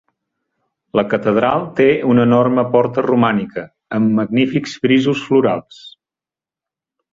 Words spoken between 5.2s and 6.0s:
florals.